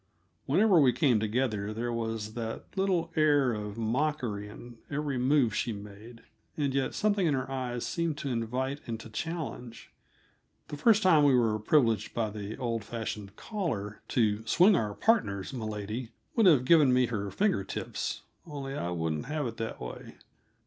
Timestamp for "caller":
13.35-14.01